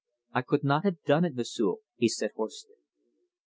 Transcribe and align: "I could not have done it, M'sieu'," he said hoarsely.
"I 0.33 0.41
could 0.41 0.63
not 0.63 0.83
have 0.85 1.03
done 1.03 1.25
it, 1.25 1.35
M'sieu'," 1.35 1.77
he 1.95 2.09
said 2.09 2.31
hoarsely. 2.35 2.77